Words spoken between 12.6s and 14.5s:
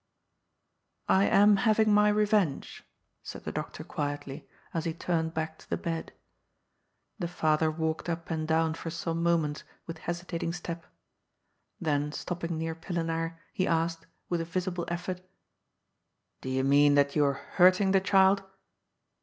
Pillenaar, he asked, with a